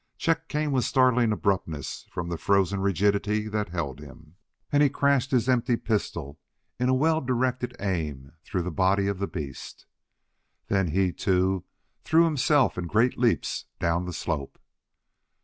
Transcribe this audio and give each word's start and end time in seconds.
Chet 0.17 0.49
came 0.49 0.71
with 0.71 0.83
startling 0.83 1.31
abruptness 1.31 2.07
from 2.09 2.27
the 2.29 2.37
frozen 2.39 2.79
rigidity 2.79 3.47
that 3.47 3.69
held 3.69 3.99
him, 3.99 4.35
and 4.71 4.81
he 4.81 4.89
crashed 4.89 5.29
his 5.29 5.47
empty 5.47 5.75
pistol 5.75 6.39
in 6.79 6.97
well 6.97 7.21
directed 7.21 7.75
aim 7.79 8.31
through 8.43 8.63
the 8.63 8.71
body 8.71 9.05
of 9.05 9.19
the 9.19 9.27
beast. 9.27 9.85
Then 10.69 10.87
he, 10.87 11.13
too, 11.13 11.65
threw 12.03 12.23
himself 12.23 12.79
in 12.79 12.87
great 12.87 13.15
leaps 13.19 13.65
down 13.77 14.05
the 14.05 14.11
slope. 14.13 14.57